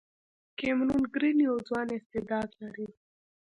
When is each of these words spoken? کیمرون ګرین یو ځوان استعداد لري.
کیمرون 0.57 1.03
ګرین 1.13 1.37
یو 1.47 1.55
ځوان 1.67 1.87
استعداد 1.97 2.49
لري. 2.61 2.87